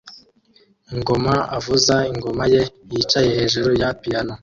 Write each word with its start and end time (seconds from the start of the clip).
Ingoma 0.93 1.33
avuza 1.57 1.95
ingoma 2.11 2.43
ye 2.53 2.61
yicaye 2.91 3.29
hejuru 3.39 3.69
ya 3.81 3.89
piyano 4.01 4.33